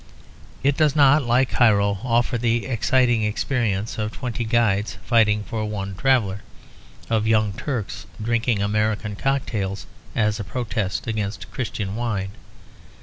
It 0.63 0.75
does 0.75 0.95
not, 0.95 1.21
like 1.21 1.51
Cairo, 1.51 1.99
offer 2.03 2.35
the 2.35 2.65
exciting 2.65 3.21
experience 3.21 3.99
of 3.99 4.11
twenty 4.11 4.43
guides 4.43 4.97
fighting 5.05 5.43
for 5.43 5.63
one 5.65 5.93
traveller; 5.93 6.41
of 7.07 7.27
young 7.27 7.53
Turks 7.53 8.07
drinking 8.19 8.63
American 8.63 9.15
cocktails 9.15 9.85
as 10.15 10.39
a 10.39 10.43
protest 10.43 11.05
against 11.05 11.51
Christian 11.51 11.95
wine. 11.95 12.31